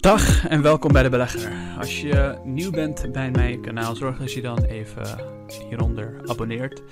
Dag 0.00 0.48
en 0.48 0.62
welkom 0.62 0.92
bij 0.92 1.02
de 1.02 1.08
Belegger. 1.08 1.52
Als 1.78 2.00
je 2.00 2.40
nieuw 2.44 2.70
bent 2.70 3.12
bij 3.12 3.30
mijn 3.30 3.60
kanaal, 3.60 3.94
zorg 3.94 4.18
dat 4.18 4.32
je 4.32 4.42
dan 4.42 4.64
even 4.64 5.18
hieronder 5.68 6.20
abonneert. 6.26 6.82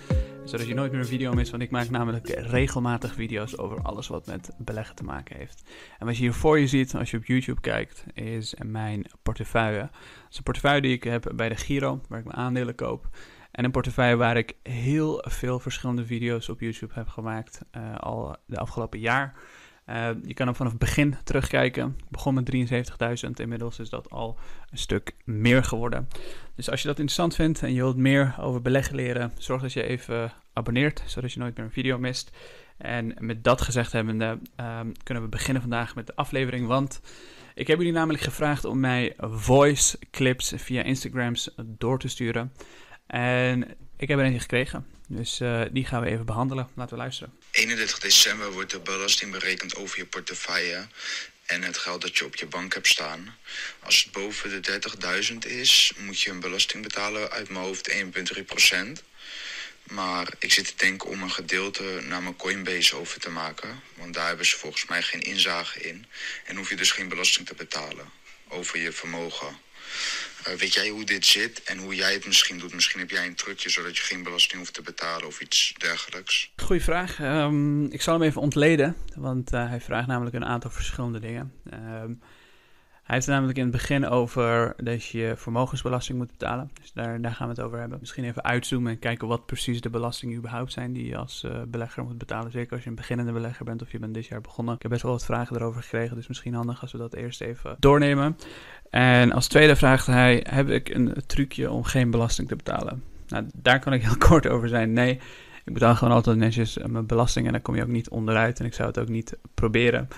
Zodat 0.45 0.67
je 0.67 0.75
nooit 0.75 0.91
meer 0.91 1.01
een 1.01 1.07
video 1.07 1.33
mist, 1.33 1.51
want 1.51 1.63
ik 1.63 1.71
maak 1.71 1.91
namelijk 1.91 2.29
regelmatig 2.29 3.15
video's 3.15 3.59
over 3.59 3.83
alles 3.83 4.09
wat 4.09 4.27
met 4.27 4.51
beleggen 4.59 4.95
te 4.95 5.05
maken 5.05 5.37
heeft. 5.37 5.63
En 5.99 6.07
wat 6.07 6.17
je 6.17 6.23
hier 6.23 6.33
voor 6.33 6.59
je 6.59 6.67
ziet 6.67 6.95
als 6.95 7.11
je 7.11 7.17
op 7.17 7.25
YouTube 7.25 7.61
kijkt, 7.61 8.05
is 8.15 8.55
mijn 8.65 9.05
portefeuille. 9.23 9.81
Dat 9.81 10.31
is 10.31 10.37
een 10.37 10.43
portefeuille 10.43 10.81
die 10.81 10.93
ik 10.93 11.05
heb 11.05 11.33
bij 11.35 11.49
de 11.49 11.57
Giro, 11.57 12.01
waar 12.09 12.19
ik 12.19 12.25
mijn 12.25 12.37
aandelen 12.37 12.75
koop. 12.75 13.09
En 13.51 13.65
een 13.65 13.71
portefeuille 13.71 14.17
waar 14.17 14.37
ik 14.37 14.57
heel 14.63 15.25
veel 15.29 15.59
verschillende 15.59 16.07
video's 16.07 16.49
op 16.49 16.61
YouTube 16.61 16.95
heb 16.95 17.09
gemaakt, 17.09 17.61
uh, 17.77 17.97
al 17.97 18.37
de 18.47 18.57
afgelopen 18.57 18.99
jaar. 18.99 19.35
Uh, 19.91 20.09
je 20.25 20.35
kan 20.35 20.47
hem 20.47 20.57
vanaf 20.57 20.73
het 20.73 20.81
begin 20.81 21.17
terugkijken. 21.25 21.97
Ik 21.99 22.11
begon 22.11 22.35
met 22.35 22.51
73.000, 23.25 23.31
inmiddels 23.35 23.79
is 23.79 23.89
dat 23.89 24.11
al 24.11 24.39
een 24.71 24.79
stuk 24.79 25.15
meer 25.25 25.65
geworden. 25.65 26.09
Dus 26.55 26.71
als 26.71 26.83
je 26.83 26.89
dat 26.89 26.99
interessant 26.99 27.35
vindt 27.35 27.63
en 27.63 27.73
je 27.73 27.81
wilt 27.81 27.97
meer 27.97 28.35
over 28.41 28.63
beleggen 28.63 28.95
leren, 28.95 29.33
zorg 29.39 29.63
dat 29.63 29.73
je 29.73 29.83
even 29.83 30.33
abonneert, 30.53 31.03
zodat 31.07 31.33
je 31.33 31.39
nooit 31.39 31.57
meer 31.57 31.67
een 31.67 31.73
video 31.73 31.99
mist. 31.99 32.31
En 32.77 33.15
met 33.19 33.45
dat 33.45 33.61
gezegd 33.61 33.93
hebbende, 33.93 34.39
um, 34.61 34.93
kunnen 35.03 35.23
we 35.23 35.29
beginnen 35.29 35.63
vandaag 35.63 35.95
met 35.95 36.07
de 36.07 36.17
aflevering, 36.17 36.67
want 36.67 37.01
ik 37.55 37.67
heb 37.67 37.79
jullie 37.79 37.93
namelijk 37.93 38.23
gevraagd 38.23 38.65
om 38.65 38.81
mij 38.81 39.15
voice 39.19 39.99
clips 40.11 40.53
via 40.57 40.83
Instagrams 40.83 41.55
door 41.65 41.99
te 41.99 42.09
sturen. 42.09 42.53
En 43.07 43.65
ik 43.97 44.09
heb 44.09 44.19
er 44.19 44.25
eentje 44.25 44.41
gekregen. 44.41 44.87
Dus 45.09 45.41
uh, 45.41 45.61
die 45.73 45.85
gaan 45.85 46.03
we 46.03 46.09
even 46.09 46.27
behandelen. 46.27 46.69
Laten 46.75 46.97
we 46.97 47.03
luisteren. 47.03 47.33
31 47.59 47.99
december 47.99 48.53
wordt 48.53 48.71
de 48.71 48.81
belasting 48.81 49.33
berekend 49.33 49.77
over 49.77 49.99
je 49.99 50.07
portefeuille 50.07 50.89
en 51.47 51.63
het 51.63 51.79
geld 51.79 52.01
dat 52.01 52.19
je 52.19 52.25
op 52.25 52.37
je 52.37 52.47
bank 52.47 52.75
hebt 52.75 52.87
staan. 52.87 53.39
Als 53.81 54.03
het 54.03 54.13
boven 54.13 54.63
de 54.63 54.81
30.000 55.31 55.37
is, 55.39 55.93
moet 55.97 56.21
je 56.21 56.31
een 56.31 56.41
belasting 56.41 56.83
betalen 56.83 57.31
uit 57.31 57.49
mijn 57.49 57.65
hoofd 57.65 57.93
1,3%. 57.93 57.97
Maar 59.83 60.29
ik 60.39 60.53
zit 60.53 60.67
te 60.67 60.73
denken 60.77 61.09
om 61.09 61.23
een 61.23 61.31
gedeelte 61.31 62.01
naar 62.03 62.23
mijn 62.23 62.37
Coinbase 62.37 62.97
over 62.97 63.21
te 63.21 63.31
maken. 63.31 63.83
Want 63.95 64.15
daar 64.15 64.27
hebben 64.27 64.47
ze 64.47 64.57
volgens 64.57 64.87
mij 64.87 65.03
geen 65.03 65.23
inzage 65.23 65.81
in. 65.81 66.07
En 66.45 66.57
hoef 66.57 66.69
je 66.69 66.77
dus 66.77 66.91
geen 66.91 67.09
belasting 67.09 67.47
te 67.47 67.55
betalen 67.55 68.11
over 68.49 68.79
je 68.79 68.93
vermogen. 68.93 69.59
Uh, 70.47 70.55
weet 70.55 70.75
jij 70.75 70.89
hoe 70.89 71.05
dit 71.05 71.27
zit 71.27 71.63
en 71.63 71.79
hoe 71.79 71.95
jij 71.95 72.13
het 72.13 72.27
misschien 72.27 72.59
doet? 72.59 72.75
Misschien 72.75 73.01
heb 73.01 73.11
jij 73.11 73.27
een 73.27 73.35
trucje 73.35 73.71
zodat 73.71 73.97
je 73.97 74.03
geen 74.03 74.23
belasting 74.23 74.59
hoeft 74.59 74.75
te 74.75 74.83
betalen 74.83 75.27
of 75.27 75.41
iets 75.41 75.75
dergelijks. 75.79 76.53
Goeie 76.57 76.83
vraag. 76.83 77.19
Um, 77.21 77.93
ik 77.93 78.03
zal 78.03 78.15
hem 78.15 78.23
even 78.23 78.41
ontleden, 78.41 78.97
want 79.15 79.53
uh, 79.53 79.69
hij 79.69 79.81
vraagt 79.81 80.07
namelijk 80.07 80.37
een 80.37 80.45
aantal 80.45 80.71
verschillende 80.71 81.21
dingen. 81.21 81.53
Um, 82.03 82.21
hij 83.09 83.17
heeft 83.17 83.29
namelijk 83.29 83.59
in 83.59 83.63
het 83.63 83.73
begin 83.73 84.07
over 84.07 84.75
dat 84.77 85.05
je 85.05 85.33
vermogensbelasting 85.37 86.19
moet 86.19 86.31
betalen. 86.31 86.71
Dus 86.81 86.93
daar, 86.93 87.21
daar 87.21 87.33
gaan 87.33 87.49
we 87.49 87.55
het 87.55 87.63
over 87.63 87.79
hebben. 87.79 87.99
Misschien 88.01 88.25
even 88.25 88.45
uitzoomen 88.45 88.93
en 88.93 88.99
kijken 88.99 89.29
wat 89.29 89.47
precies 89.47 89.81
de 89.81 89.91
belastingen 89.91 90.37
überhaupt 90.37 90.73
zijn 90.73 90.93
die 90.93 91.07
je 91.07 91.17
als 91.17 91.45
uh, 91.47 91.63
belegger 91.69 92.05
moet 92.05 92.19
betalen. 92.19 92.51
Zeker 92.51 92.73
als 92.73 92.83
je 92.83 92.89
een 92.89 92.95
beginnende 92.95 93.33
belegger 93.33 93.65
bent 93.65 93.83
of 93.83 93.93
je 93.93 93.99
bent 93.99 94.15
dit 94.15 94.27
jaar 94.27 94.41
begonnen. 94.41 94.75
Ik 94.75 94.83
heb 94.83 94.91
best 94.91 95.03
wel 95.03 95.13
wat 95.13 95.25
vragen 95.25 95.57
erover 95.57 95.83
gekregen, 95.83 96.17
dus 96.17 96.29
misschien 96.29 96.55
handig 96.55 96.81
als 96.81 96.93
we 96.93 96.99
dat 96.99 97.15
eerst 97.15 97.41
even 97.41 97.77
doornemen. 97.79 98.37
En 98.91 99.33
als 99.33 99.49
tweede 99.49 99.77
vraagt 99.77 100.07
hij: 100.07 100.45
heb 100.49 100.69
ik 100.69 100.89
een 100.89 101.15
trucje 101.27 101.71
om 101.71 101.85
geen 101.85 102.11
belasting 102.11 102.49
te 102.49 102.57
betalen? 102.57 103.03
Nou, 103.29 103.47
daar 103.55 103.81
kan 103.81 103.93
ik 103.93 104.03
heel 104.03 104.19
kort 104.29 104.49
over 104.49 104.69
zijn. 104.69 104.93
Nee, 104.93 105.21
ik 105.65 105.73
betaal 105.73 105.95
gewoon 105.95 106.15
altijd 106.15 106.37
netjes 106.37 106.79
mijn 106.87 107.07
belasting 107.07 107.47
en 107.47 107.53
daar 107.53 107.61
kom 107.61 107.77
je 107.77 107.83
ook 107.83 107.89
niet 107.89 108.09
onderuit. 108.09 108.61
En 108.61 108.67
ik 108.67 108.75
zou 108.75 108.89
het 108.89 108.99
ook 108.99 109.09
niet 109.09 109.39
proberen. 109.55 110.09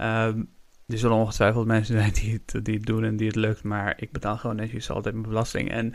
Um, 0.00 0.56
er 0.88 0.98
zullen 0.98 1.16
ongetwijfeld 1.16 1.66
mensen 1.76 1.98
zijn 1.98 2.12
die 2.12 2.32
het, 2.32 2.64
die 2.64 2.80
doen 2.80 3.04
en 3.04 3.16
die 3.16 3.26
het 3.26 3.36
lukt, 3.36 3.62
maar 3.62 3.94
ik 3.96 4.12
betaal 4.12 4.36
gewoon 4.36 4.56
netjes 4.56 4.90
altijd 4.90 5.14
mijn 5.14 5.28
belasting. 5.28 5.70
En 5.70 5.94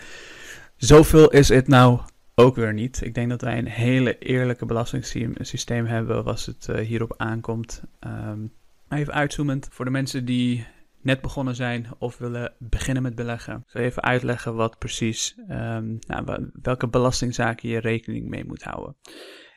zoveel 0.75 1.29
is 1.29 1.49
het 1.49 1.67
nou 1.67 1.99
ook 2.35 2.55
weer 2.55 2.73
niet. 2.73 3.01
Ik 3.01 3.13
denk 3.13 3.29
dat 3.29 3.41
wij 3.41 3.57
een 3.57 3.67
hele 3.67 4.17
eerlijke 4.17 4.65
belastingssysteem 4.65 5.85
hebben 5.85 6.25
als 6.25 6.45
het 6.45 6.67
uh, 6.69 6.77
hierop 6.77 7.13
aankomt. 7.17 7.83
Um, 8.07 8.53
even 8.89 9.13
uitzoomend 9.13 9.67
voor 9.71 9.85
de 9.85 9.91
mensen 9.91 10.25
die 10.25 10.67
net 11.01 11.21
begonnen 11.21 11.55
zijn 11.55 11.87
of 11.97 12.17
willen 12.17 12.53
beginnen 12.59 13.03
met 13.03 13.15
beleggen. 13.15 13.55
Ik 13.55 13.69
zal 13.69 13.81
even 13.81 14.03
uitleggen 14.03 14.55
wat 14.55 14.77
precies, 14.77 15.35
um, 15.49 15.99
nou, 16.07 16.49
welke 16.61 16.87
belastingzaken 16.87 17.69
je 17.69 17.79
rekening 17.79 18.29
mee 18.29 18.45
moet 18.45 18.63
houden. 18.63 18.95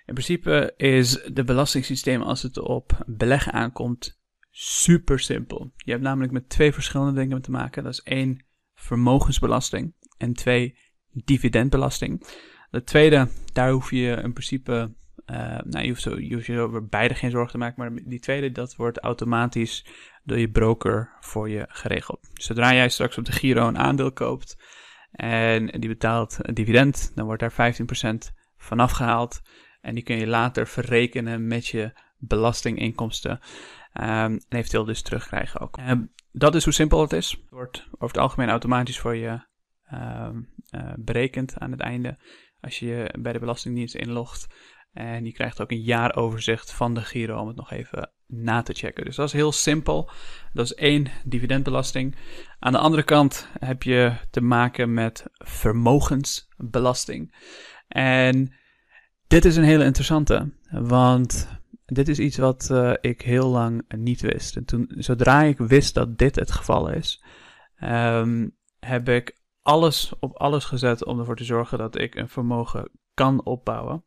In 0.05 0.15
principe 0.15 0.75
is 0.77 1.23
de 1.33 1.45
belastingssysteem 1.45 2.23
als 2.23 2.43
het 2.43 2.59
op 2.59 3.03
beleggen 3.07 3.53
aankomt 3.53 4.19
super 4.59 5.19
simpel. 5.19 5.73
Je 5.77 5.91
hebt 5.91 6.03
namelijk 6.03 6.33
met 6.33 6.49
twee 6.49 6.73
verschillende 6.73 7.21
dingen 7.21 7.43
te 7.43 7.51
maken. 7.51 7.83
Dat 7.83 7.93
is 7.93 8.03
één 8.03 8.45
vermogensbelasting 8.75 9.95
en 10.19 10.33
twee 10.33 10.79
dividendbelasting. 11.11 12.27
De 12.71 12.83
tweede, 12.83 13.29
daar 13.53 13.71
hoef 13.71 13.91
je 13.91 14.21
in 14.23 14.33
principe, 14.33 14.95
uh, 15.27 15.37
nou, 15.65 15.85
je 15.85 15.89
hoeft, 15.89 16.03
zo, 16.03 16.21
je 16.21 16.35
hoeft 16.35 16.47
je 16.47 16.59
over 16.59 16.87
beide 16.87 17.15
geen 17.15 17.31
zorgen 17.31 17.51
te 17.51 17.59
maken, 17.59 17.79
maar 17.79 18.03
die 18.05 18.21
tweede, 18.21 18.53
dat 18.53 18.77
wordt 18.77 18.99
automatisch 18.99 19.87
door 20.25 20.39
je 20.39 20.51
broker 20.51 21.17
voor 21.21 21.49
je 21.49 21.65
geregeld. 21.69 22.29
Zodra 22.33 22.75
jij 22.75 22.89
straks 22.89 23.19
op 23.19 23.25
de 23.25 23.33
Giro 23.33 23.69
een 23.69 23.79
aandeel 23.79 24.13
koopt 24.13 24.57
en 25.11 25.67
die 25.67 25.89
betaalt 25.89 26.39
een 26.41 26.55
dividend, 26.55 27.13
dan 27.15 27.27
wordt 27.27 27.41
daar 27.41 27.75
15% 27.75 28.35
vanaf 28.57 28.93
gehaald 28.93 29.41
en 29.81 29.95
die 29.95 30.05
kun 30.05 30.17
je 30.17 30.27
later 30.27 30.67
verrekenen 30.67 31.47
met 31.47 31.67
je 31.67 31.93
belastinginkomsten. 32.19 33.41
Um, 34.01 34.41
en 34.49 34.49
eventueel 34.49 34.85
dus 34.85 35.03
terugkrijgen 35.03 35.61
ook. 35.61 35.79
Um, 35.89 36.13
dat 36.33 36.55
is 36.55 36.65
hoe 36.65 36.73
simpel 36.73 37.01
het 37.01 37.13
is. 37.13 37.31
Het 37.31 37.51
wordt 37.51 37.87
over 37.91 38.07
het 38.07 38.19
algemeen 38.19 38.49
automatisch 38.49 38.99
voor 38.99 39.17
je 39.17 39.47
um, 39.93 40.55
uh, 40.71 40.93
berekend 40.97 41.59
aan 41.59 41.71
het 41.71 41.81
einde. 41.81 42.19
Als 42.61 42.79
je 42.79 42.87
je 42.87 43.15
bij 43.19 43.33
de 43.33 43.39
Belastingdienst 43.39 43.95
inlogt. 43.95 44.47
En 44.93 45.25
je 45.25 45.33
krijgt 45.33 45.61
ook 45.61 45.71
een 45.71 45.83
jaaroverzicht 45.83 46.73
van 46.73 46.95
de 46.95 47.01
Giro 47.01 47.41
om 47.41 47.47
het 47.47 47.57
nog 47.57 47.71
even 47.71 48.13
na 48.27 48.63
te 48.63 48.73
checken. 48.73 49.05
Dus 49.05 49.17
dat 49.17 49.27
is 49.27 49.33
heel 49.33 49.53
simpel. 49.53 50.11
Dat 50.53 50.65
is 50.65 50.75
één 50.75 51.07
dividendbelasting. 51.25 52.17
Aan 52.59 52.73
de 52.73 52.79
andere 52.79 53.03
kant 53.03 53.49
heb 53.59 53.83
je 53.83 54.13
te 54.31 54.41
maken 54.41 54.95
met 54.95 55.25
vermogensbelasting. 55.33 57.35
En 57.89 58.55
dit 59.27 59.45
is 59.45 59.57
een 59.57 59.65
hele 59.65 59.85
interessante, 59.85 60.53
want 60.71 61.56
dit 61.87 62.09
is 62.09 62.19
iets 62.19 62.37
wat 62.37 62.69
uh, 62.73 62.93
ik 63.01 63.23
heel 63.23 63.49
lang 63.49 63.85
niet 63.97 64.21
wist. 64.21 64.57
En 64.57 64.65
toen, 64.65 64.93
zodra 64.97 65.43
ik 65.43 65.59
wist 65.59 65.95
dat 65.95 66.19
dit 66.19 66.37
het 66.37 66.51
geval 66.51 66.89
is, 66.91 67.25
um, 67.83 68.57
heb 68.79 69.09
ik 69.09 69.41
alles 69.63 70.13
op 70.21 70.37
alles 70.37 70.65
gezet 70.65 71.05
om 71.05 71.19
ervoor 71.19 71.37
te 71.37 71.45
zorgen 71.45 71.79
dat 71.79 71.99
ik 71.99 72.15
een 72.15 72.29
vermogen 72.29 72.91
kan 73.15 73.45
opbouwen. 73.45 74.05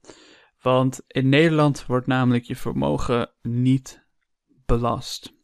Want 0.62 1.02
in 1.08 1.30
Nederland 1.30 1.86
wordt 1.86 2.08
namelijk 2.08 2.44
je 2.44 2.56
vermogen 2.56 3.32
niet 3.42 4.08
belast. 4.46 5.38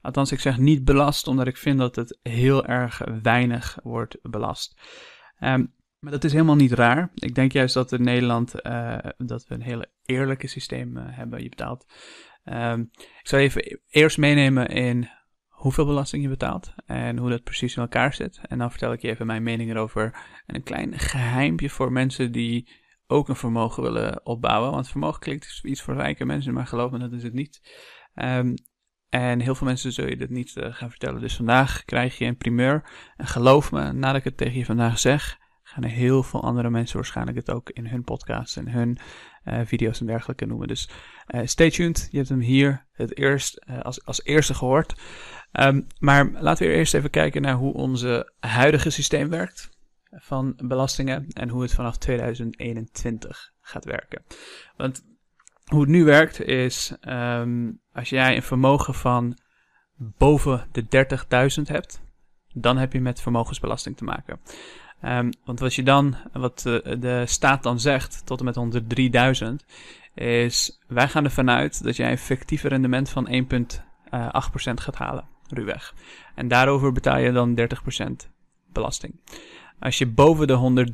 Althans, 0.00 0.32
ik 0.32 0.40
zeg 0.40 0.58
niet 0.58 0.84
belast 0.84 1.26
omdat 1.26 1.46
ik 1.46 1.56
vind 1.56 1.78
dat 1.78 1.96
het 1.96 2.18
heel 2.22 2.66
erg 2.66 3.02
weinig 3.22 3.78
wordt 3.82 4.18
belast. 4.22 4.80
Um, 5.40 5.74
maar 5.98 6.12
dat 6.12 6.24
is 6.24 6.32
helemaal 6.32 6.56
niet 6.56 6.72
raar. 6.72 7.10
Ik 7.14 7.34
denk 7.34 7.52
juist 7.52 7.74
dat 7.74 7.92
in 7.92 8.02
Nederland 8.02 8.54
uh, 8.62 8.98
dat 9.16 9.46
we 9.46 9.54
een 9.54 9.62
hele 9.62 9.90
eerlijke 10.04 10.46
systeem 10.46 10.96
uh, 10.96 11.04
hebben. 11.06 11.42
Je 11.42 11.48
betaalt. 11.48 11.86
Um, 12.44 12.90
ik 12.92 13.28
zal 13.28 13.38
even 13.38 13.80
eerst 13.88 14.18
meenemen 14.18 14.68
in 14.68 15.08
hoeveel 15.48 15.86
belasting 15.86 16.22
je 16.22 16.28
betaalt 16.28 16.74
en 16.86 17.18
hoe 17.18 17.30
dat 17.30 17.42
precies 17.42 17.76
in 17.76 17.82
elkaar 17.82 18.14
zit. 18.14 18.40
En 18.42 18.58
dan 18.58 18.70
vertel 18.70 18.92
ik 18.92 19.02
je 19.02 19.08
even 19.08 19.26
mijn 19.26 19.42
mening 19.42 19.70
erover. 19.70 20.16
En 20.46 20.54
een 20.54 20.62
klein 20.62 20.98
geheimpje 20.98 21.70
voor 21.70 21.92
mensen 21.92 22.32
die 22.32 22.68
ook 23.06 23.28
een 23.28 23.36
vermogen 23.36 23.82
willen 23.82 24.26
opbouwen. 24.26 24.70
Want 24.70 24.88
vermogen 24.88 25.20
klinkt 25.20 25.60
iets 25.62 25.82
voor 25.82 25.94
rijke 25.94 26.24
mensen, 26.24 26.54
maar 26.54 26.66
geloof 26.66 26.90
me, 26.90 26.98
dat 26.98 27.12
is 27.12 27.22
het 27.22 27.32
niet. 27.32 27.60
Um, 28.14 28.54
en 29.08 29.40
heel 29.40 29.54
veel 29.54 29.66
mensen 29.66 29.92
zul 29.92 30.06
je 30.06 30.16
dit 30.16 30.30
niet 30.30 30.56
uh, 30.56 30.74
gaan 30.74 30.90
vertellen. 30.90 31.20
Dus 31.20 31.36
vandaag 31.36 31.84
krijg 31.84 32.18
je 32.18 32.24
een 32.24 32.36
primeur. 32.36 32.90
En 33.16 33.26
geloof 33.26 33.72
me, 33.72 33.92
nadat 33.92 34.16
ik 34.16 34.24
het 34.24 34.36
tegen 34.36 34.58
je 34.58 34.64
vandaag 34.64 34.98
zeg, 34.98 35.38
gaan 35.68 35.84
heel 35.84 36.22
veel 36.22 36.42
andere 36.42 36.70
mensen 36.70 36.96
waarschijnlijk 36.96 37.36
het 37.36 37.50
ook 37.50 37.70
in 37.70 37.86
hun 37.86 38.04
podcasts 38.04 38.56
en 38.56 38.68
hun 38.68 38.98
uh, 39.44 39.60
video's 39.64 40.00
en 40.00 40.06
dergelijke 40.06 40.46
noemen. 40.46 40.68
Dus 40.68 40.90
uh, 41.28 41.40
stay 41.44 41.70
tuned. 41.70 42.08
Je 42.10 42.16
hebt 42.16 42.28
hem 42.28 42.40
hier 42.40 42.86
het 42.92 43.18
eerst, 43.18 43.64
uh, 43.70 43.80
als, 43.80 44.04
als 44.04 44.24
eerste 44.24 44.54
gehoord. 44.54 45.00
Um, 45.52 45.86
maar 45.98 46.30
laten 46.32 46.66
we 46.66 46.72
eerst 46.72 46.94
even 46.94 47.10
kijken 47.10 47.42
naar 47.42 47.54
hoe 47.54 47.72
onze 47.72 48.32
huidige 48.38 48.90
systeem 48.90 49.28
werkt 49.28 49.70
van 50.10 50.54
belastingen 50.56 51.26
en 51.28 51.48
hoe 51.48 51.62
het 51.62 51.74
vanaf 51.74 51.96
2021 51.96 53.52
gaat 53.60 53.84
werken. 53.84 54.22
Want 54.76 55.04
hoe 55.64 55.80
het 55.80 55.88
nu 55.88 56.04
werkt 56.04 56.40
is, 56.40 56.96
um, 57.08 57.80
als 57.92 58.08
jij 58.08 58.36
een 58.36 58.42
vermogen 58.42 58.94
van 58.94 59.38
boven 59.96 60.68
de 60.72 60.82
30.000 61.60 61.62
hebt, 61.62 62.02
dan 62.54 62.76
heb 62.76 62.92
je 62.92 63.00
met 63.00 63.20
vermogensbelasting 63.20 63.96
te 63.96 64.04
maken. 64.04 64.40
Um, 65.04 65.30
want 65.44 65.60
wat 65.60 65.74
je 65.74 65.82
dan, 65.82 66.16
wat 66.32 66.60
de, 66.60 66.96
de 67.00 67.22
staat 67.26 67.62
dan 67.62 67.80
zegt, 67.80 68.26
tot 68.26 68.38
en 68.38 68.44
met 68.44 68.82
103.000, 69.60 69.66
is 70.14 70.80
wij 70.86 71.08
gaan 71.08 71.24
ervan 71.24 71.50
uit 71.50 71.82
dat 71.82 71.96
jij 71.96 72.10
een 72.10 72.18
fictief 72.18 72.62
rendement 72.62 73.10
van 73.10 73.28
1,8% 73.28 73.80
gaat 74.74 74.96
halen. 74.96 75.28
ruwweg. 75.48 75.94
En 76.34 76.48
daarover 76.48 76.92
betaal 76.92 77.18
je 77.18 77.32
dan 77.32 77.60
30% 78.26 78.30
belasting. 78.72 79.20
Als 79.80 79.98
je 79.98 80.06
boven 80.06 80.46
de 80.46 80.86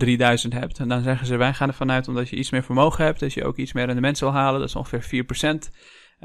103.000 0.45 0.59
hebt, 0.59 0.89
dan 0.89 1.03
zeggen 1.03 1.27
ze: 1.27 1.37
wij 1.37 1.55
gaan 1.55 1.69
ervan 1.69 1.91
uit 1.91 2.09
omdat 2.09 2.29
je 2.29 2.37
iets 2.37 2.51
meer 2.51 2.63
vermogen 2.63 3.05
hebt, 3.05 3.21
dat 3.21 3.33
je 3.33 3.45
ook 3.45 3.57
iets 3.57 3.73
meer 3.73 3.87
rendement 3.87 4.19
zal 4.19 4.33
halen. 4.33 4.61
Dat 4.61 4.69
is 4.69 4.77
ongeveer 4.77 5.25
4%. 5.25 5.73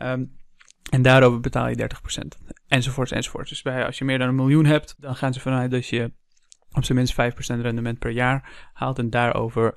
Um, 0.03 0.37
en 0.89 1.01
daarover 1.01 1.39
betaal 1.39 1.67
je 1.67 1.89
30%. 2.19 2.43
Enzovoorts, 2.67 3.11
enzovoorts. 3.11 3.49
Dus 3.49 3.61
bij, 3.61 3.85
als 3.85 3.97
je 3.97 4.05
meer 4.05 4.17
dan 4.17 4.27
een 4.27 4.35
miljoen 4.35 4.65
hebt, 4.65 4.95
dan 4.97 5.15
gaan 5.15 5.33
ze 5.33 5.39
vanuit 5.39 5.71
dat 5.71 5.87
je 5.87 6.11
op 6.71 6.83
zijn 6.83 6.97
minst 6.97 7.13
5% 7.13 7.15
rendement 7.61 7.99
per 7.99 8.11
jaar 8.11 8.69
haalt. 8.73 8.99
En 8.99 9.09
daarover 9.09 9.75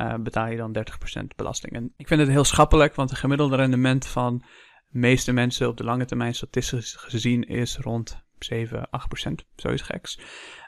uh, 0.00 0.14
betaal 0.14 0.46
je 0.46 0.56
dan 0.56 0.76
30% 1.22 1.26
belasting. 1.36 1.72
En 1.72 1.92
ik 1.96 2.08
vind 2.08 2.20
het 2.20 2.30
heel 2.30 2.44
schappelijk, 2.44 2.94
want 2.94 3.10
het 3.10 3.18
gemiddelde 3.18 3.56
rendement 3.56 4.06
van 4.06 4.38
de 4.88 4.98
meeste 4.98 5.32
mensen 5.32 5.68
op 5.68 5.76
de 5.76 5.84
lange 5.84 6.04
termijn 6.04 6.34
statistisch 6.34 6.94
gezien 6.94 7.42
is 7.42 7.76
rond 7.76 8.24
7, 8.38 8.88
8%. 9.28 9.32
Zoiets 9.56 9.82
geks. 9.82 10.20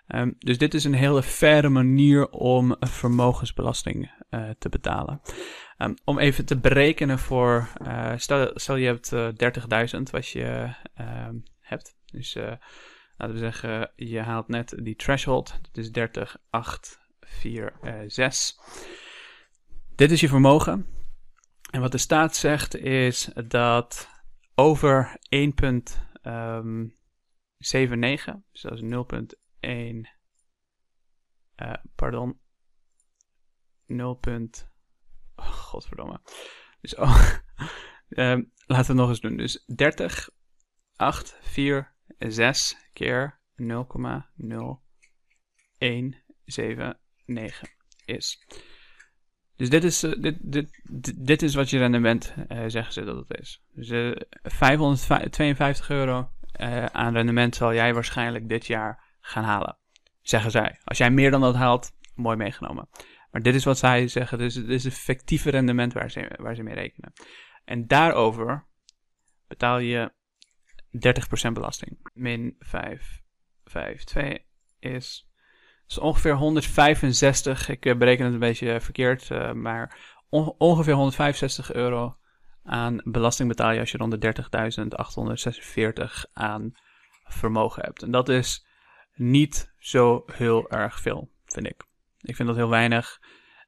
Um, 0.09 0.35
dus 0.39 0.59
dit 0.59 0.75
is 0.75 0.85
een 0.85 0.95
hele 0.95 1.23
faire 1.23 1.69
manier 1.69 2.29
om 2.29 2.77
vermogensbelasting 2.81 4.11
uh, 4.31 4.51
te 4.59 4.69
betalen. 4.69 5.21
Um, 5.79 5.95
om 6.05 6.19
even 6.19 6.45
te 6.45 6.59
berekenen 6.59 7.19
voor, 7.19 7.69
uh, 7.83 8.13
stel, 8.17 8.51
stel 8.55 8.77
je 8.77 8.87
hebt 8.87 9.13
uh, 9.13 9.29
30.000 9.97 10.03
wat 10.11 10.29
je 10.29 10.75
um, 11.01 11.43
hebt. 11.61 11.97
Dus 12.13 12.37
laten 13.19 13.35
we 13.35 13.41
zeggen, 13.41 13.93
je 13.97 14.21
haalt 14.21 14.49
net 14.49 14.75
die 14.79 14.97
threshold. 14.97 15.59
Dat 15.63 15.77
is 15.77 15.93
30, 15.93 16.37
8, 16.51 17.01
4, 17.21 17.73
6. 18.07 18.59
Dit 19.95 20.11
is 20.11 20.21
je 20.21 20.29
vermogen. 20.29 20.87
En 21.71 21.81
wat 21.81 21.93
de 21.93 21.99
staat 21.99 22.37
zegt 22.37 22.77
is 22.77 23.31
dat 23.47 24.09
over 24.55 25.17
1,79, 25.19 25.21
dus 28.51 28.61
dat 28.61 28.73
is 28.73 28.81
0,1, 28.81 28.89
uh, 31.57 31.73
pardon, 31.95 32.41
0. 33.87 34.21
Oh, 35.37 35.47
godverdomme. 35.47 36.21
Dus 36.81 36.95
oh, 36.95 37.33
um, 38.09 38.53
laten 38.67 38.67
we 38.67 38.75
het 38.75 38.93
nog 38.93 39.09
eens 39.09 39.21
doen. 39.21 39.37
Dus 39.37 39.65
30, 39.67 40.31
8, 40.97 41.39
4, 41.41 41.97
6 42.19 42.77
keer 42.93 43.41
0,0179 43.57 43.65
is. 48.05 48.47
Dus 49.57 49.71
dit 49.71 49.85
is, 49.85 50.05
uh, 50.05 50.13
dit, 50.21 50.37
dit, 50.41 50.81
dit, 51.27 51.43
is 51.43 51.55
wat 51.55 51.71
je 51.71 51.79
rendement, 51.79 52.35
uh, 52.49 52.65
zeggen 52.67 52.93
ze 52.93 53.05
dat 53.05 53.29
het 53.29 53.41
is. 53.41 53.63
Dus 53.73 53.89
uh, 53.89 54.17
552 54.43 55.91
euro 55.91 56.31
aan 56.93 57.13
rendement 57.13 57.55
zal 57.55 57.75
jij 57.75 57.95
waarschijnlijk 57.95 58.49
dit 58.49 58.67
jaar 58.67 59.17
gaan 59.21 59.45
halen. 59.45 59.79
Zeggen 60.23 60.51
zij. 60.51 60.81
Als 60.85 60.99
jij 60.99 61.11
meer 61.11 61.31
dan 61.31 61.41
dat 61.41 61.55
haalt, 61.55 61.93
mooi 62.15 62.37
meegenomen. 62.37 62.89
Maar 63.31 63.43
dit 63.43 63.55
is 63.55 63.65
wat 63.65 63.79
zij 63.79 64.09
zeggen. 64.09 64.39
Dus 64.39 64.55
dit 64.55 64.69
is 64.69 64.85
het 64.85 64.95
fictieve 64.95 65.51
rendement 65.51 65.93
waar 65.93 66.11
ze, 66.11 66.31
waar 66.37 66.55
ze 66.55 66.63
mee 66.63 66.75
rekenen. 66.75 67.13
En 67.65 67.87
daarover 67.87 68.67
betaal 69.47 69.79
je 69.79 70.13
30% 70.93 71.53
belasting. 71.53 72.11
Min 72.15 72.57
5, 72.59 73.23
5, 73.65 74.05
2 74.05 74.47
is 74.79 75.29
is 75.89 75.99
ongeveer 75.99 76.35
165, 76.35 77.69
ik 77.69 77.87
eh, 77.87 77.97
bereken 77.97 78.25
het 78.25 78.35
een 78.35 78.41
beetje 78.41 78.81
verkeerd, 78.81 79.31
uh, 79.31 79.53
maar 79.53 79.99
on, 80.29 80.55
ongeveer 80.59 80.95
165 80.95 81.73
euro 81.73 82.17
aan 82.65 83.01
belasting 83.05 83.49
betaal 83.49 83.71
je 83.71 83.81
als 83.81 83.91
je 83.91 83.99
rond 83.99 84.21
de 84.21 84.35
30.846 86.27 86.33
aan 86.33 86.73
vermogen 87.25 87.83
hebt. 87.85 88.03
En 88.03 88.11
dat 88.11 88.29
is 88.29 88.67
niet 89.15 89.75
zo 89.79 90.25
heel 90.27 90.71
erg 90.71 91.01
veel, 91.01 91.31
vind 91.45 91.67
ik. 91.67 91.87
Ik 92.21 92.37
vind 92.37 92.49
dat 92.49 92.57
heel 92.57 92.69
weinig. 92.69 93.19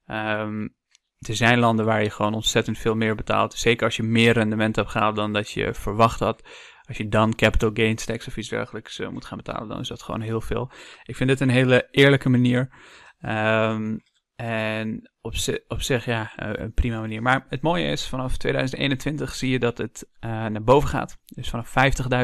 Um, 0.05 0.75
er 1.19 1.35
zijn 1.35 1.59
landen 1.59 1.85
waar 1.85 2.03
je 2.03 2.09
gewoon 2.09 2.33
ontzettend 2.33 2.77
veel 2.77 2.95
meer 2.95 3.15
betaalt. 3.15 3.53
Zeker 3.53 3.85
als 3.85 3.95
je 3.95 4.03
meer 4.03 4.33
rendement 4.33 4.75
hebt 4.75 4.89
gehaald 4.89 5.15
dan 5.15 5.33
dat 5.33 5.51
je 5.51 5.73
verwacht 5.73 6.19
had. 6.19 6.43
Als 6.91 6.99
je 6.99 7.09
dan 7.09 7.35
capital 7.35 7.71
gains 7.73 8.05
tax 8.05 8.27
of 8.27 8.37
iets 8.37 8.49
dergelijks 8.49 8.99
uh, 8.99 9.09
moet 9.09 9.25
gaan 9.25 9.37
betalen, 9.37 9.67
dan 9.67 9.79
is 9.79 9.87
dat 9.87 10.01
gewoon 10.01 10.21
heel 10.21 10.41
veel. 10.41 10.71
Ik 11.03 11.15
vind 11.15 11.29
dit 11.29 11.39
een 11.39 11.49
hele 11.49 11.87
eerlijke 11.91 12.29
manier. 12.29 12.69
Um, 13.21 14.01
en 14.35 15.11
op, 15.21 15.33
op 15.67 15.81
zich, 15.81 16.05
ja, 16.05 16.31
uh, 16.43 16.49
een 16.53 16.73
prima 16.73 16.99
manier. 16.99 17.21
Maar 17.21 17.45
het 17.49 17.61
mooie 17.61 17.85
is, 17.85 18.07
vanaf 18.07 18.37
2021 18.37 19.35
zie 19.35 19.49
je 19.49 19.59
dat 19.59 19.77
het 19.77 20.09
uh, 20.19 20.29
naar 20.31 20.63
boven 20.63 20.89
gaat. 20.89 21.17
Dus 21.25 21.49
vanaf 21.49 21.73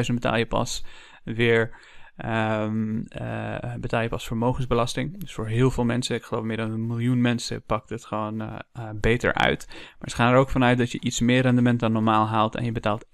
50.000 0.08 0.14
betaal 0.14 0.36
je 0.36 0.46
pas 0.46 0.84
weer 1.24 1.76
um, 2.26 3.04
uh, 3.20 3.74
betaal 3.80 4.02
je 4.02 4.08
pas 4.08 4.26
vermogensbelasting. 4.26 5.20
Dus 5.20 5.32
voor 5.32 5.46
heel 5.46 5.70
veel 5.70 5.84
mensen, 5.84 6.16
ik 6.16 6.22
geloof 6.22 6.44
meer 6.44 6.56
dan 6.56 6.70
een 6.70 6.86
miljoen 6.86 7.20
mensen, 7.20 7.62
pakt 7.62 7.90
het 7.90 8.04
gewoon 8.04 8.42
uh, 8.42 8.58
uh, 8.78 8.88
beter 8.94 9.34
uit. 9.34 9.66
Maar 9.68 10.10
ze 10.10 10.16
gaan 10.16 10.32
er 10.32 10.38
ook 10.38 10.50
vanuit 10.50 10.78
dat 10.78 10.92
je 10.92 11.00
iets 11.00 11.20
meer 11.20 11.42
rendement 11.42 11.80
dan 11.80 11.92
normaal 11.92 12.26
haalt 12.26 12.54
en 12.54 12.64
je 12.64 12.72
betaalt 12.72 13.06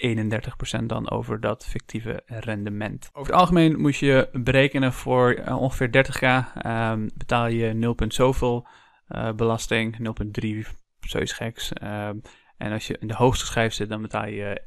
31% 0.81 0.85
dan 0.87 1.11
over 1.11 1.41
dat 1.41 1.67
fictieve 1.67 2.23
rendement. 2.27 3.11
Over 3.13 3.33
het 3.33 3.41
algemeen 3.41 3.81
moet 3.81 3.97
je 3.97 4.29
berekenen 4.33 4.93
voor 4.93 5.43
ongeveer 5.49 5.89
30k 5.89 6.63
um, 6.67 7.11
betaal 7.15 7.47
je 7.47 7.73
0, 7.73 7.95
zoveel 8.09 8.67
belasting, 9.37 9.97
0,3 10.43 10.69
zoiets 11.01 11.33
geks. 11.33 11.73
Um, 11.83 12.23
en 12.57 12.73
als 12.73 12.87
je 12.87 12.99
in 12.99 13.07
de 13.07 13.15
hoogste 13.15 13.47
schijf 13.47 13.73
zit, 13.73 13.89
dan 13.89 14.03
betaal 14.03 14.27
je 14.27 14.63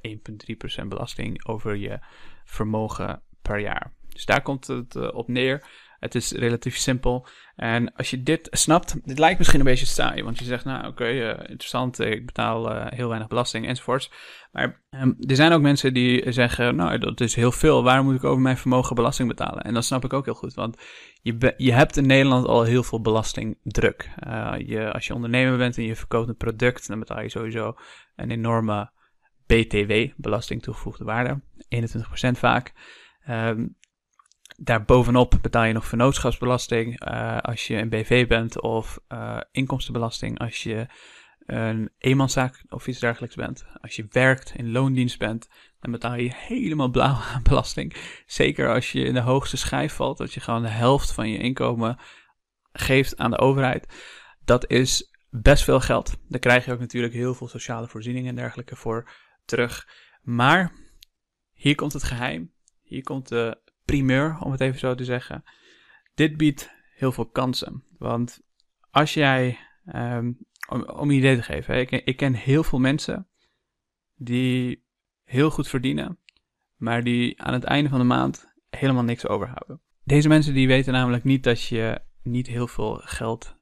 1,3% 0.81 0.87
belasting 0.87 1.47
over 1.47 1.75
je 1.75 1.99
vermogen 2.45 3.21
per 3.41 3.59
jaar. 3.59 3.96
Dus 4.17 4.25
daar 4.25 4.41
komt 4.41 4.67
het 4.67 4.95
uh, 4.95 5.13
op 5.13 5.27
neer. 5.27 5.65
Het 5.99 6.15
is 6.15 6.31
relatief 6.31 6.77
simpel. 6.77 7.27
En 7.55 7.93
als 7.93 8.09
je 8.09 8.23
dit 8.23 8.47
snapt, 8.51 9.07
dit 9.07 9.19
lijkt 9.19 9.37
misschien 9.37 9.59
een 9.59 9.65
beetje 9.65 9.85
saai, 9.85 10.23
want 10.23 10.39
je 10.39 10.45
zegt, 10.45 10.65
nou 10.65 10.87
oké, 10.87 11.09
uh, 11.09 11.27
interessant, 11.27 11.99
ik 11.99 12.25
betaal 12.25 12.71
uh, 12.71 12.85
heel 12.89 13.07
weinig 13.07 13.27
belasting 13.27 13.67
enzovoorts. 13.67 14.11
Maar 14.51 14.81
um, 14.89 15.15
er 15.19 15.35
zijn 15.35 15.51
ook 15.51 15.61
mensen 15.61 15.93
die 15.93 16.31
zeggen, 16.31 16.75
nou 16.75 16.97
dat 16.97 17.21
is 17.21 17.35
heel 17.35 17.51
veel, 17.51 17.83
waarom 17.83 18.05
moet 18.05 18.15
ik 18.15 18.23
over 18.23 18.41
mijn 18.41 18.57
vermogen 18.57 18.95
belasting 18.95 19.27
betalen? 19.27 19.63
En 19.63 19.73
dat 19.73 19.85
snap 19.85 20.03
ik 20.03 20.13
ook 20.13 20.25
heel 20.25 20.33
goed, 20.33 20.53
want 20.53 20.77
je, 21.21 21.53
je 21.57 21.73
hebt 21.73 21.97
in 21.97 22.07
Nederland 22.07 22.47
al 22.47 22.63
heel 22.63 22.83
veel 22.83 23.01
belastingdruk. 23.01 24.09
je, 24.65 24.91
als 24.93 25.07
je 25.07 25.13
ondernemer 25.13 25.57
bent 25.57 25.77
en 25.77 25.83
je 25.83 25.95
verkoopt 25.95 26.29
een 26.29 26.37
product, 26.37 26.87
dan 26.87 26.99
betaal 26.99 27.21
je 27.21 27.29
sowieso 27.29 27.75
een 28.15 28.31
enorme 28.31 28.91
BTW, 29.47 29.93
belasting 30.15 30.61
toegevoegde 30.61 31.03
waarde, 31.03 31.41
21% 31.75 32.31
vaak. 32.31 32.73
Um, 33.29 33.76
Daarbovenop 34.59 35.37
betaal 35.41 35.63
je 35.63 35.73
nog 35.73 35.85
vennootschapsbelasting 35.85 37.07
uh, 37.07 37.37
als 37.37 37.67
je 37.67 37.75
een 37.75 37.89
BV 37.89 38.27
bent 38.27 38.61
of 38.61 38.99
uh, 39.09 39.39
inkomstenbelasting 39.51 40.39
als 40.39 40.63
je 40.63 40.87
een 41.45 41.89
eenmanszaak 41.97 42.63
of 42.69 42.87
iets 42.87 42.99
dergelijks 42.99 43.35
bent. 43.35 43.65
Als 43.81 43.95
je 43.95 44.05
werkt, 44.09 44.53
in 44.55 44.71
loondienst 44.71 45.19
bent, 45.19 45.49
dan 45.79 45.91
betaal 45.91 46.15
je 46.15 46.31
helemaal 46.35 46.89
blauw 46.89 47.21
aan 47.33 47.43
belasting. 47.43 47.95
Zeker 48.25 48.73
als 48.73 48.91
je 48.91 49.03
in 49.03 49.13
de 49.13 49.19
hoogste 49.19 49.57
schijf 49.57 49.93
valt, 49.93 50.17
dat 50.17 50.33
je 50.33 50.39
gewoon 50.39 50.61
de 50.61 50.67
helft 50.67 51.11
van 51.11 51.29
je 51.29 51.37
inkomen 51.37 51.99
geeft 52.71 53.17
aan 53.17 53.31
de 53.31 53.39
overheid. 53.39 53.87
Dat 54.45 54.69
is 54.69 55.11
best 55.29 55.63
veel 55.63 55.79
geld. 55.79 56.17
Daar 56.27 56.39
krijg 56.39 56.65
je 56.65 56.71
ook 56.71 56.79
natuurlijk 56.79 57.13
heel 57.13 57.33
veel 57.33 57.47
sociale 57.47 57.87
voorzieningen 57.87 58.29
en 58.29 58.35
dergelijke 58.35 58.75
voor 58.75 59.09
terug. 59.45 59.87
Maar 60.21 60.73
hier 61.53 61.75
komt 61.75 61.93
het 61.93 62.03
geheim. 62.03 62.51
Hier 62.83 63.03
komt 63.03 63.27
de 63.27 63.65
primeur, 63.87 64.37
om 64.39 64.51
het 64.51 64.61
even 64.61 64.79
zo 64.79 64.95
te 64.95 65.03
zeggen. 65.03 65.43
Dit 66.15 66.37
biedt 66.37 66.71
heel 66.95 67.11
veel 67.11 67.25
kansen. 67.25 67.83
Want 67.97 68.41
als 68.91 69.13
jij, 69.13 69.57
um, 69.95 70.37
om, 70.69 70.83
een 70.87 71.09
idee 71.09 71.35
te 71.35 71.43
geven, 71.43 71.79
ik, 71.79 71.91
ik 71.91 72.17
ken 72.17 72.33
heel 72.33 72.63
veel 72.63 72.79
mensen 72.79 73.27
die 74.15 74.85
heel 75.23 75.49
goed 75.49 75.67
verdienen, 75.67 76.19
maar 76.75 77.03
die 77.03 77.41
aan 77.41 77.53
het 77.53 77.63
einde 77.63 77.89
van 77.89 77.99
de 77.99 78.05
maand 78.05 78.53
helemaal 78.69 79.03
niks 79.03 79.27
overhouden. 79.27 79.81
Deze 80.03 80.27
mensen 80.27 80.53
die 80.53 80.67
weten 80.67 80.93
namelijk 80.93 81.23
niet 81.23 81.43
dat 81.43 81.63
je 81.63 82.01
niet 82.23 82.47
heel 82.47 82.67
veel 82.67 83.01
geld 83.03 83.57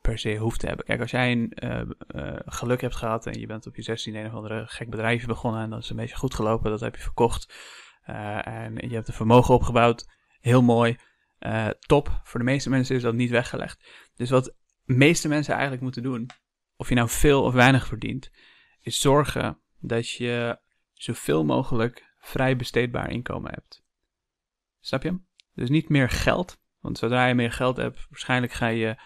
per 0.00 0.18
se 0.18 0.36
hoeft 0.36 0.60
te 0.60 0.66
hebben. 0.66 0.84
Kijk, 0.84 1.00
als 1.00 1.10
jij 1.10 1.32
een 1.32 1.52
uh, 1.64 1.80
uh, 2.14 2.36
geluk 2.44 2.80
hebt 2.80 2.96
gehad 2.96 3.26
en 3.26 3.40
je 3.40 3.46
bent 3.46 3.66
op 3.66 3.76
je 3.76 3.82
16 3.82 4.14
een 4.14 4.26
of 4.26 4.32
andere 4.32 4.66
gek 4.66 4.90
bedrijf 4.90 5.26
begonnen 5.26 5.62
en 5.62 5.70
dat 5.70 5.82
is 5.82 5.90
een 5.90 5.96
beetje 5.96 6.16
goed 6.16 6.34
gelopen, 6.34 6.70
dat 6.70 6.80
heb 6.80 6.96
je 6.96 7.02
verkocht 7.02 7.54
uh, 8.06 8.46
en 8.46 8.88
je 8.88 8.94
hebt 8.94 9.08
een 9.08 9.14
vermogen 9.14 9.54
opgebouwd. 9.54 10.08
Heel 10.40 10.62
mooi. 10.62 10.96
Uh, 11.40 11.68
top. 11.68 12.20
Voor 12.24 12.40
de 12.40 12.46
meeste 12.46 12.70
mensen 12.70 12.96
is 12.96 13.02
dat 13.02 13.14
niet 13.14 13.30
weggelegd. 13.30 14.10
Dus 14.14 14.30
wat 14.30 14.44
de 14.84 14.94
meeste 14.94 15.28
mensen 15.28 15.52
eigenlijk 15.52 15.82
moeten 15.82 16.02
doen, 16.02 16.30
of 16.76 16.88
je 16.88 16.94
nou 16.94 17.08
veel 17.08 17.42
of 17.42 17.52
weinig 17.52 17.86
verdient, 17.86 18.30
is 18.80 19.00
zorgen 19.00 19.60
dat 19.80 20.10
je 20.10 20.58
zoveel 20.92 21.44
mogelijk 21.44 22.14
vrij 22.18 22.56
besteedbaar 22.56 23.10
inkomen 23.10 23.50
hebt. 23.50 23.84
Snap 24.80 25.02
je? 25.02 25.20
Dus 25.54 25.68
niet 25.68 25.88
meer 25.88 26.10
geld. 26.10 26.58
Want 26.80 26.98
zodra 26.98 27.26
je 27.26 27.34
meer 27.34 27.52
geld 27.52 27.76
hebt, 27.76 28.06
waarschijnlijk 28.10 28.52
ga 28.52 28.66
je 28.66 28.96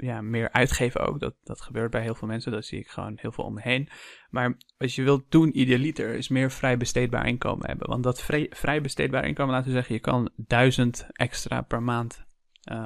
ja, 0.00 0.20
meer 0.20 0.52
uitgeven 0.52 1.06
ook. 1.06 1.20
Dat, 1.20 1.34
dat 1.42 1.60
gebeurt 1.60 1.90
bij 1.90 2.02
heel 2.02 2.14
veel 2.14 2.28
mensen. 2.28 2.52
Dat 2.52 2.64
zie 2.64 2.78
ik 2.78 2.88
gewoon 2.88 3.18
heel 3.20 3.32
veel 3.32 3.44
om 3.44 3.58
heen. 3.58 3.88
Maar 4.30 4.56
wat 4.78 4.94
je 4.94 5.02
wilt 5.02 5.30
doen, 5.30 5.58
idealiter, 5.58 6.14
is 6.14 6.28
meer 6.28 6.50
vrij 6.50 6.76
besteedbaar 6.76 7.26
inkomen 7.26 7.66
hebben. 7.66 7.88
Want 7.88 8.02
dat 8.02 8.22
vrij, 8.22 8.46
vrij 8.50 8.80
besteedbaar 8.80 9.26
inkomen, 9.26 9.54
laten 9.54 9.68
we 9.68 9.76
zeggen, 9.76 9.94
je 9.94 10.00
kan 10.00 10.30
1000 10.36 11.06
extra 11.12 11.62
per 11.62 11.82
maand 11.82 12.24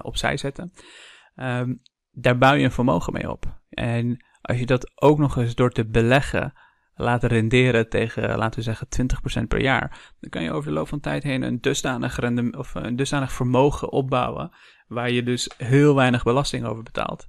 opzij 0.02 0.36
zetten. 0.36 0.72
Um, 1.34 1.82
daar 2.10 2.38
bouw 2.38 2.54
je 2.54 2.64
een 2.64 2.72
vermogen 2.72 3.12
mee 3.12 3.30
op. 3.30 3.60
En 3.68 4.24
als 4.40 4.58
je 4.58 4.66
dat 4.66 5.00
ook 5.02 5.18
nog 5.18 5.36
eens 5.36 5.54
door 5.54 5.70
te 5.70 5.86
beleggen 5.86 6.52
laten 6.96 7.28
renderen 7.28 7.88
tegen, 7.88 8.36
laten 8.36 8.58
we 8.58 8.64
zeggen, 8.64 8.86
20% 9.42 9.46
per 9.48 9.60
jaar, 9.60 10.14
dan 10.20 10.30
kan 10.30 10.42
je 10.42 10.52
over 10.52 10.68
de 10.68 10.76
loop 10.76 10.88
van 10.88 11.00
tijd 11.00 11.22
heen 11.22 11.42
een 11.42 11.60
dusdanig, 11.60 12.16
rendement, 12.16 12.56
of 12.56 12.74
een 12.74 12.96
dusdanig 12.96 13.32
vermogen 13.32 13.92
opbouwen, 13.92 14.50
waar 14.88 15.10
je 15.10 15.22
dus 15.22 15.50
heel 15.56 15.94
weinig 15.94 16.22
belasting 16.22 16.64
over 16.64 16.82
betaalt. 16.82 17.28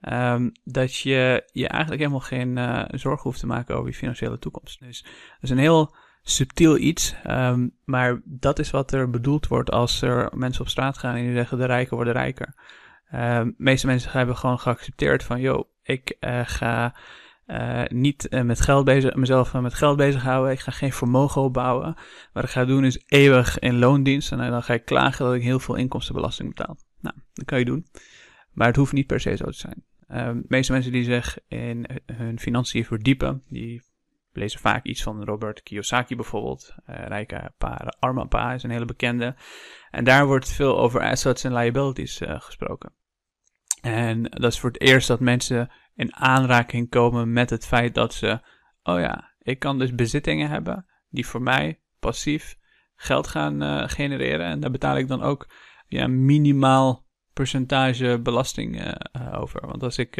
Um, 0.00 0.52
dat 0.64 0.96
je 0.96 1.48
je 1.52 1.68
eigenlijk 1.68 2.00
helemaal 2.00 2.26
geen 2.26 2.56
uh, 2.56 2.82
zorgen 2.90 3.22
hoeft 3.22 3.40
te 3.40 3.46
maken 3.46 3.74
over 3.74 3.88
je 3.88 3.96
financiële 3.96 4.38
toekomst. 4.38 4.80
Dus 4.80 5.02
dat 5.02 5.12
is 5.40 5.50
een 5.50 5.58
heel 5.58 5.94
subtiel 6.22 6.76
iets, 6.76 7.14
um, 7.26 7.76
maar 7.84 8.20
dat 8.24 8.58
is 8.58 8.70
wat 8.70 8.92
er 8.92 9.10
bedoeld 9.10 9.46
wordt 9.46 9.70
als 9.70 10.02
er 10.02 10.30
mensen 10.34 10.62
op 10.62 10.68
straat 10.68 10.98
gaan 10.98 11.14
en 11.14 11.24
die 11.24 11.34
zeggen 11.34 11.58
de 11.58 11.64
rijken 11.64 11.96
worden 11.96 12.12
rijker. 12.12 12.54
De 13.10 13.54
meeste 13.56 13.86
mensen 13.86 14.10
hebben 14.10 14.36
gewoon 14.36 14.58
geaccepteerd 14.58 15.24
van, 15.24 15.40
joh, 15.40 15.68
ik 15.82 16.16
uh, 16.20 16.40
ga 16.44 16.94
uh, 17.46 17.84
niet 17.88 18.26
uh, 18.30 18.42
met 18.42 18.60
geld 18.60 18.84
bezig, 18.84 19.14
mezelf 19.14 19.52
met 19.52 19.74
geld 19.74 19.96
bezighouden. 19.96 20.52
Ik 20.52 20.60
ga 20.60 20.70
geen 20.72 20.92
vermogen 20.92 21.42
opbouwen. 21.42 21.96
Wat 22.32 22.44
ik 22.44 22.50
ga 22.50 22.64
doen 22.64 22.84
is 22.84 23.02
eeuwig 23.06 23.58
in 23.58 23.78
loondienst. 23.78 24.32
En 24.32 24.38
dan 24.38 24.62
ga 24.62 24.74
ik 24.74 24.84
klagen 24.84 25.24
dat 25.24 25.34
ik 25.34 25.42
heel 25.42 25.58
veel 25.58 25.74
inkomstenbelasting 25.74 26.54
betaal. 26.54 26.76
Nou, 27.00 27.16
dat 27.32 27.44
kan 27.44 27.58
je 27.58 27.64
doen. 27.64 27.86
Maar 28.52 28.66
het 28.66 28.76
hoeft 28.76 28.92
niet 28.92 29.06
per 29.06 29.20
se 29.20 29.36
zo 29.36 29.44
te 29.44 29.52
zijn. 29.52 29.84
de 30.06 30.44
meeste 30.48 30.72
mensen 30.72 30.92
die 30.92 31.04
zich 31.04 31.38
in 31.48 31.86
hun 32.06 32.38
financiën 32.38 32.84
verdiepen, 32.84 33.42
die 33.48 33.82
lezen 34.32 34.60
vaak 34.60 34.84
iets 34.84 35.02
van 35.02 35.24
Robert 35.24 35.62
Kiyosaki 35.62 36.16
bijvoorbeeld. 36.16 36.74
rijke 36.84 37.52
pa, 37.58 37.92
arme 37.98 38.26
pa 38.26 38.52
is 38.52 38.62
een 38.62 38.70
hele 38.70 38.84
bekende. 38.84 39.34
En 39.90 40.04
daar 40.04 40.26
wordt 40.26 40.52
veel 40.52 40.78
over 40.78 41.00
assets 41.00 41.44
en 41.44 41.54
liabilities 41.54 42.20
gesproken. 42.24 42.92
En 43.80 44.22
dat 44.22 44.52
is 44.52 44.60
voor 44.60 44.70
het 44.70 44.80
eerst 44.80 45.08
dat 45.08 45.20
mensen 45.20 45.70
in 45.96 46.16
aanraking 46.16 46.88
komen 46.88 47.32
met 47.32 47.50
het 47.50 47.66
feit 47.66 47.94
dat 47.94 48.14
ze, 48.14 48.40
oh 48.82 49.00
ja, 49.00 49.34
ik 49.38 49.58
kan 49.58 49.78
dus 49.78 49.94
bezittingen 49.94 50.48
hebben 50.50 50.86
die 51.08 51.26
voor 51.26 51.42
mij 51.42 51.80
passief 51.98 52.56
geld 52.94 53.26
gaan 53.26 53.62
uh, 53.62 53.88
genereren. 53.88 54.46
En 54.46 54.60
daar 54.60 54.70
betaal 54.70 54.96
ik 54.96 55.08
dan 55.08 55.22
ook 55.22 55.50
ja, 55.86 56.06
minimaal 56.06 57.04
percentage 57.32 58.20
belasting 58.22 58.80
uh, 58.86 59.40
over. 59.40 59.66
Want 59.66 59.82
als 59.82 59.98
ik 59.98 60.14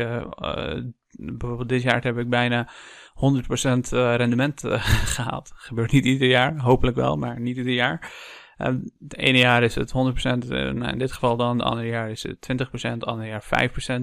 bijvoorbeeld 1.11 1.69
dit 1.69 1.83
jaar 1.83 2.03
heb 2.03 2.19
ik 2.19 2.29
bijna 2.29 2.69
100% 2.69 3.79
rendement 3.91 4.63
gehaald. 5.15 5.53
Gebeurt 5.55 5.93
niet 5.93 6.05
ieder 6.05 6.29
jaar, 6.29 6.59
hopelijk 6.59 6.97
wel, 6.97 7.17
maar 7.17 7.41
niet 7.41 7.57
ieder 7.57 7.73
jaar. 7.73 8.13
het 8.57 9.17
ene 9.17 9.39
jaar 9.39 9.63
is 9.63 9.75
het 9.75 9.91
100%, 9.91 9.93
nou 10.49 10.87
in 10.87 10.99
dit 10.99 11.13
geval 11.13 11.37
dan, 11.37 11.59
het 11.59 11.67
andere 11.67 11.89
jaar 11.89 12.11
is 12.11 12.23
het 12.23 12.49
20%, 12.53 12.67
het 12.71 13.05
andere 13.05 13.29
jaar 13.29 13.71
5%. 13.71 14.01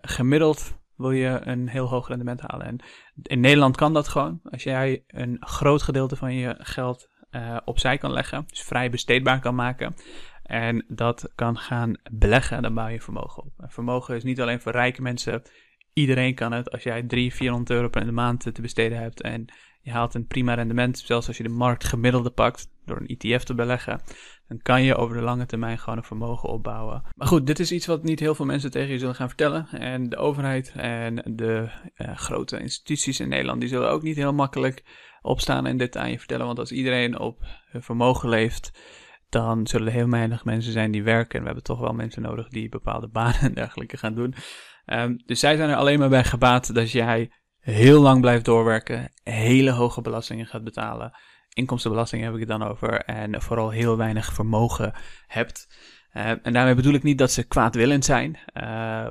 gemiddeld 0.00 0.78
wil 0.98 1.10
je 1.10 1.40
een 1.42 1.68
heel 1.68 1.88
hoog 1.88 2.08
rendement 2.08 2.40
halen. 2.40 2.66
En 2.66 2.78
in 3.22 3.40
Nederland 3.40 3.76
kan 3.76 3.92
dat 3.92 4.08
gewoon. 4.08 4.40
Als 4.42 4.62
jij 4.62 5.04
een 5.06 5.36
groot 5.40 5.82
gedeelte 5.82 6.16
van 6.16 6.34
je 6.34 6.54
geld 6.58 7.08
uh, 7.30 7.56
opzij 7.64 7.98
kan 7.98 8.12
leggen, 8.12 8.44
dus 8.46 8.62
vrij 8.62 8.90
besteedbaar 8.90 9.40
kan 9.40 9.54
maken. 9.54 9.94
En 10.42 10.84
dat 10.88 11.32
kan 11.34 11.58
gaan 11.58 11.96
beleggen, 12.10 12.62
dan 12.62 12.74
bouw 12.74 12.88
je 12.88 13.00
vermogen 13.00 13.42
op. 13.42 13.52
En 13.58 13.70
vermogen 13.70 14.16
is 14.16 14.24
niet 14.24 14.40
alleen 14.40 14.60
voor 14.60 14.72
rijke 14.72 15.02
mensen. 15.02 15.42
Iedereen 15.92 16.34
kan 16.34 16.52
het. 16.52 16.70
Als 16.70 16.82
jij 16.82 17.02
300, 17.02 17.34
400 17.36 17.70
euro 17.70 17.88
per 17.88 18.14
maand 18.14 18.54
te 18.54 18.62
besteden 18.62 18.98
hebt 18.98 19.22
en 19.22 19.44
je 19.80 19.90
haalt 19.90 20.14
een 20.14 20.26
prima 20.26 20.54
rendement, 20.54 20.98
zelfs 20.98 21.26
als 21.26 21.36
je 21.36 21.42
de 21.42 21.48
marktgemiddelde 21.48 22.30
pakt 22.30 22.68
door 22.88 23.00
een 23.00 23.16
ETF 23.18 23.44
te 23.44 23.54
beleggen, 23.54 24.00
dan 24.48 24.58
kan 24.62 24.82
je 24.82 24.96
over 24.96 25.16
de 25.16 25.22
lange 25.22 25.46
termijn 25.46 25.78
gewoon 25.78 25.98
een 25.98 26.04
vermogen 26.04 26.48
opbouwen. 26.48 27.02
Maar 27.14 27.28
goed, 27.28 27.46
dit 27.46 27.58
is 27.58 27.72
iets 27.72 27.86
wat 27.86 28.02
niet 28.02 28.20
heel 28.20 28.34
veel 28.34 28.46
mensen 28.46 28.70
tegen 28.70 28.92
je 28.92 28.98
zullen 28.98 29.14
gaan 29.14 29.28
vertellen. 29.28 29.68
En 29.70 30.08
de 30.08 30.16
overheid 30.16 30.72
en 30.76 31.22
de 31.26 31.68
uh, 31.96 32.16
grote 32.16 32.60
instituties 32.60 33.20
in 33.20 33.28
Nederland, 33.28 33.60
die 33.60 33.68
zullen 33.68 33.90
ook 33.90 34.02
niet 34.02 34.16
heel 34.16 34.32
makkelijk 34.32 34.82
opstaan 35.22 35.66
en 35.66 35.76
dit 35.76 35.96
aan 35.96 36.10
je 36.10 36.18
vertellen. 36.18 36.46
Want 36.46 36.58
als 36.58 36.72
iedereen 36.72 37.18
op 37.18 37.46
hun 37.70 37.82
vermogen 37.82 38.28
leeft, 38.28 38.70
dan 39.28 39.66
zullen 39.66 39.86
er 39.86 39.92
heel 39.92 40.10
weinig 40.10 40.44
mensen 40.44 40.72
zijn 40.72 40.90
die 40.90 41.02
werken. 41.02 41.34
En 41.34 41.40
we 41.40 41.46
hebben 41.46 41.64
toch 41.64 41.80
wel 41.80 41.92
mensen 41.92 42.22
nodig 42.22 42.48
die 42.48 42.68
bepaalde 42.68 43.08
banen 43.08 43.40
en 43.40 43.54
dergelijke 43.54 43.96
gaan 43.96 44.14
doen. 44.14 44.34
Um, 44.86 45.22
dus 45.26 45.40
zij 45.40 45.56
zijn 45.56 45.70
er 45.70 45.76
alleen 45.76 45.98
maar 45.98 46.08
bij 46.08 46.24
gebaat 46.24 46.74
dat 46.74 46.90
jij 46.90 47.32
heel 47.58 48.00
lang 48.00 48.20
blijft 48.20 48.44
doorwerken, 48.44 49.10
hele 49.22 49.70
hoge 49.70 50.00
belastingen 50.00 50.46
gaat 50.46 50.64
betalen 50.64 51.12
inkomstenbelasting 51.58 52.22
heb 52.22 52.32
ik 52.32 52.38
het 52.38 52.48
dan 52.48 52.62
over. 52.62 53.00
En 53.00 53.42
vooral 53.42 53.70
heel 53.70 53.96
weinig 53.96 54.32
vermogen 54.32 54.94
hebt. 55.26 55.68
Uh, 56.12 56.46
en 56.46 56.52
daarmee 56.52 56.74
bedoel 56.74 56.94
ik 56.94 57.02
niet 57.02 57.18
dat 57.18 57.32
ze 57.32 57.46
kwaadwillend 57.46 58.04
zijn. 58.04 58.34
Uh, 58.34 58.62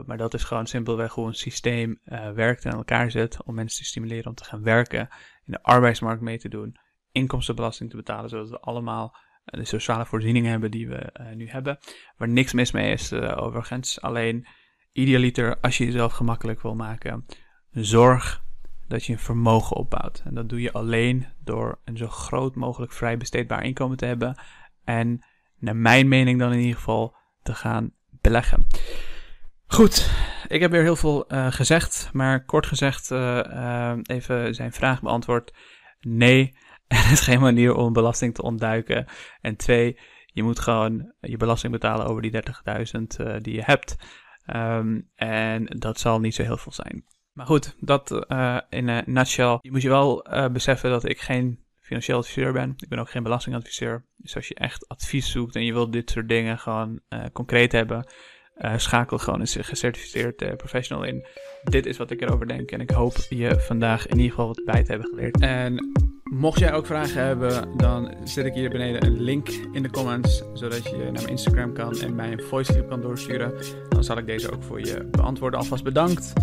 maar 0.05 0.17
dat 0.17 0.33
is 0.33 0.43
gewoon 0.43 0.67
simpelweg 0.67 1.13
hoe 1.13 1.27
een 1.27 1.33
systeem 1.33 1.99
uh, 2.05 2.31
werkt 2.31 2.65
en 2.65 2.71
elkaar 2.71 3.11
zet. 3.11 3.43
Om 3.43 3.55
mensen 3.55 3.83
te 3.83 3.89
stimuleren 3.89 4.25
om 4.25 4.35
te 4.35 4.43
gaan 4.43 4.63
werken. 4.63 4.99
In 5.45 5.53
de 5.53 5.63
arbeidsmarkt 5.63 6.21
mee 6.21 6.37
te 6.37 6.49
doen. 6.49 6.77
Inkomstenbelasting 7.11 7.89
te 7.89 7.95
betalen. 7.95 8.29
Zodat 8.29 8.49
we 8.49 8.59
allemaal 8.59 9.15
de 9.45 9.65
sociale 9.65 10.05
voorzieningen 10.05 10.51
hebben 10.51 10.71
die 10.71 10.87
we 10.87 11.11
nu 11.35 11.49
hebben. 11.49 11.77
Waar 12.17 12.29
niks 12.29 12.53
mis 12.53 12.71
mee 12.71 12.91
is 12.91 13.13
overigens. 13.13 14.01
Alleen 14.01 14.47
idealiter 14.91 15.59
als 15.59 15.77
je 15.77 15.85
jezelf 15.85 16.13
gemakkelijk 16.13 16.61
wil 16.61 16.75
maken. 16.75 17.25
Zorg 17.71 18.45
dat 18.87 19.05
je 19.05 19.13
een 19.13 19.19
vermogen 19.19 19.75
opbouwt. 19.75 20.21
En 20.25 20.33
dat 20.33 20.49
doe 20.49 20.61
je 20.61 20.71
alleen 20.71 21.25
door 21.43 21.79
een 21.85 21.97
zo 21.97 22.07
groot 22.07 22.55
mogelijk 22.55 22.91
vrij 22.91 23.17
besteedbaar 23.17 23.63
inkomen 23.63 23.97
te 23.97 24.05
hebben. 24.05 24.39
En 24.83 25.25
naar 25.57 25.75
mijn 25.75 26.07
mening 26.07 26.39
dan 26.39 26.51
in 26.51 26.59
ieder 26.59 26.75
geval 26.75 27.15
te 27.43 27.53
gaan 27.53 27.91
beleggen. 28.21 28.65
Goed, 29.67 30.11
ik 30.47 30.61
heb 30.61 30.71
weer 30.71 30.81
heel 30.81 30.95
veel 30.95 31.33
uh, 31.33 31.51
gezegd, 31.51 32.09
maar 32.13 32.45
kort 32.45 32.65
gezegd 32.65 33.11
uh, 33.11 33.39
uh, 33.47 33.93
even 34.03 34.55
zijn 34.55 34.71
vraag 34.71 35.01
beantwoord. 35.01 35.53
Nee, 35.99 36.57
er 36.87 37.11
is 37.11 37.19
geen 37.19 37.39
manier 37.39 37.73
om 37.73 37.93
belasting 37.93 38.33
te 38.35 38.41
ontduiken. 38.41 39.05
En 39.41 39.55
twee, 39.55 39.99
je 40.25 40.43
moet 40.43 40.59
gewoon 40.59 41.13
je 41.19 41.37
belasting 41.37 41.71
betalen 41.71 42.05
over 42.05 42.21
die 42.21 42.31
30.000 42.31 43.41
die 43.41 43.55
je 43.55 43.63
hebt. 43.63 43.95
Um, 44.55 45.09
en 45.15 45.65
dat 45.65 45.99
zal 45.99 46.19
niet 46.19 46.35
zo 46.35 46.43
heel 46.43 46.57
veel 46.57 46.71
zijn. 46.71 47.05
Maar 47.37 47.45
goed, 47.45 47.75
dat 47.79 48.25
uh, 48.29 48.57
in 48.69 48.87
een 48.87 49.03
nutshell. 49.05 49.57
Je 49.61 49.71
moet 49.71 49.81
je 49.81 49.89
wel 49.89 50.33
uh, 50.33 50.47
beseffen 50.47 50.89
dat 50.89 51.09
ik 51.09 51.19
geen 51.19 51.59
financieel 51.81 52.17
adviseur 52.17 52.53
ben. 52.53 52.73
Ik 52.77 52.89
ben 52.89 52.99
ook 52.99 53.09
geen 53.09 53.23
belastingadviseur. 53.23 54.05
Dus 54.15 54.35
als 54.35 54.47
je 54.47 54.55
echt 54.55 54.87
advies 54.87 55.31
zoekt 55.31 55.55
en 55.55 55.65
je 55.65 55.73
wilt 55.73 55.93
dit 55.93 56.09
soort 56.09 56.29
dingen 56.29 56.59
gewoon 56.59 56.99
uh, 57.09 57.23
concreet 57.33 57.71
hebben, 57.71 58.07
schakel 58.75 59.17
gewoon 59.17 59.39
een 59.39 59.47
gecertificeerd 59.47 60.57
professional 60.57 61.03
in. 61.03 61.25
Dit 61.63 61.85
is 61.85 61.97
wat 61.97 62.11
ik 62.11 62.21
erover 62.21 62.47
denk 62.47 62.71
en 62.71 62.81
ik 62.81 62.89
hoop 62.89 63.15
je 63.29 63.59
vandaag 63.59 64.07
in 64.07 64.15
ieder 64.15 64.29
geval 64.29 64.47
wat 64.47 64.61
bij 64.65 64.83
te 64.83 64.91
hebben 64.91 65.09
geleerd. 65.09 65.39
En 65.39 65.91
mocht 66.23 66.59
jij 66.59 66.73
ook 66.73 66.85
vragen 66.85 67.23
hebben, 67.23 67.77
dan 67.77 68.15
zet 68.23 68.45
ik 68.45 68.53
hier 68.53 68.69
beneden 68.69 69.05
een 69.05 69.21
link 69.21 69.49
in 69.49 69.83
de 69.83 69.89
comments, 69.89 70.43
zodat 70.53 70.83
je 70.83 70.97
naar 70.97 71.11
mijn 71.11 71.27
Instagram 71.27 71.73
kan 71.73 71.99
en 71.99 72.15
mij 72.15 72.31
een 72.31 72.43
voice 72.43 72.71
clip 72.71 72.89
kan 72.89 73.01
doorsturen. 73.01 73.53
Dan 73.89 74.03
zal 74.03 74.17
ik 74.17 74.25
deze 74.25 74.51
ook 74.51 74.63
voor 74.63 74.79
je 74.79 75.07
beantwoorden. 75.11 75.59
Alvast 75.59 75.83
bedankt 75.83 76.33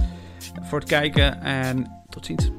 voor 0.61 0.79
het 0.79 0.89
kijken 0.89 1.43
en 1.43 2.03
tot 2.09 2.27
ziens. 2.27 2.51